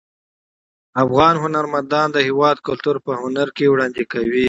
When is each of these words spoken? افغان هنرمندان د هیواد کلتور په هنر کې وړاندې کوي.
افغان 1.03 1.35
هنرمندان 1.43 2.07
د 2.11 2.17
هیواد 2.27 2.57
کلتور 2.67 2.95
په 3.05 3.11
هنر 3.21 3.47
کې 3.55 3.71
وړاندې 3.73 4.03
کوي. 4.11 4.39